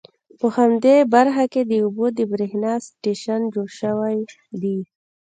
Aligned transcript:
په 0.39 0.47
همدې 0.57 0.95
برخه 1.13 1.45
کې 1.53 1.61
د 1.65 1.71
اوبو 1.83 2.05
د 2.17 2.19
بریښنا 2.31 2.73
سټیشن 2.87 3.41
جوړ 3.53 3.67
شوي 3.79 4.17
دي. 4.61 4.79